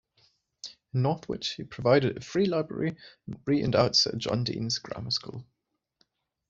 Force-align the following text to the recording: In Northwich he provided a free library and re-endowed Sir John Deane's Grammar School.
In 0.95 1.03
Northwich 1.03 1.57
he 1.57 1.63
provided 1.63 2.17
a 2.17 2.21
free 2.21 2.47
library 2.47 2.97
and 3.27 3.39
re-endowed 3.45 3.95
Sir 3.95 4.13
John 4.17 4.43
Deane's 4.43 4.79
Grammar 4.79 5.11
School. 5.11 5.45